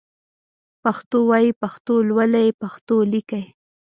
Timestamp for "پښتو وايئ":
0.83-1.49